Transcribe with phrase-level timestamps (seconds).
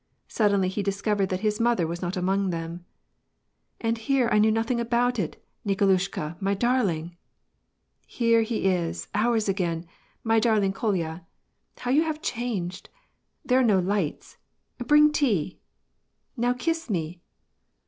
[0.27, 2.85] Suddenly, he discovered that his mother was not among them.
[3.79, 7.17] "And here I knew nothing about it, Nikolushka, my darl ing!""
[8.07, 9.85] Here he is— ours again—
[10.31, 11.23] my darling, Kolya.
[11.77, 12.89] How you have changed!
[13.45, 14.37] There are no lights!
[14.79, 15.59] Bring tea/
[16.35, 17.21] ""Now kiss me